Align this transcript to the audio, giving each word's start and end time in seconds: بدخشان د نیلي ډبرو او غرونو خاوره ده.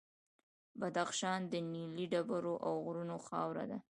بدخشان 0.79 1.41
د 1.51 1.53
نیلي 1.71 2.05
ډبرو 2.11 2.53
او 2.65 2.73
غرونو 2.85 3.15
خاوره 3.27 3.65
ده. 3.71 3.79